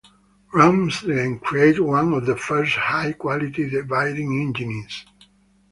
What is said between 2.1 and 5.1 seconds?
of the first high-quality dividing engines.